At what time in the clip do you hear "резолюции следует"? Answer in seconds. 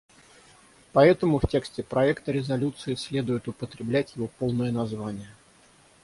2.31-3.47